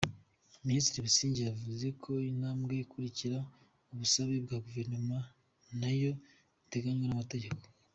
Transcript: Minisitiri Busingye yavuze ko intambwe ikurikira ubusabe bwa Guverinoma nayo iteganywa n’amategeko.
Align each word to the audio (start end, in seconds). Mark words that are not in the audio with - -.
Minisitiri 0.67 1.03
Busingye 1.05 1.41
yavuze 1.49 1.87
ko 2.03 2.11
intambwe 2.31 2.73
ikurikira 2.83 3.37
ubusabe 3.91 4.35
bwa 4.45 4.57
Guverinoma 4.65 5.17
nayo 5.79 6.11
iteganywa 6.65 7.05
n’amategeko. 7.09 7.63